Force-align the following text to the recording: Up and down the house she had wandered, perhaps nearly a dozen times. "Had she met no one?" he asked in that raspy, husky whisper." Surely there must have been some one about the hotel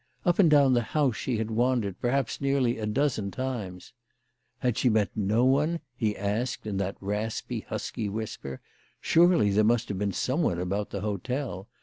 Up 0.25 0.39
and 0.39 0.49
down 0.49 0.73
the 0.73 0.81
house 0.81 1.15
she 1.15 1.37
had 1.37 1.51
wandered, 1.51 2.01
perhaps 2.01 2.41
nearly 2.41 2.79
a 2.79 2.87
dozen 2.87 3.29
times. 3.29 3.93
"Had 4.57 4.75
she 4.75 4.89
met 4.89 5.11
no 5.15 5.45
one?" 5.45 5.79
he 5.95 6.17
asked 6.17 6.65
in 6.65 6.77
that 6.77 6.97
raspy, 6.99 7.59
husky 7.69 8.09
whisper." 8.09 8.61
Surely 8.99 9.51
there 9.51 9.63
must 9.63 9.89
have 9.89 9.99
been 9.99 10.11
some 10.11 10.41
one 10.41 10.57
about 10.59 10.89
the 10.89 11.01
hotel 11.01 11.67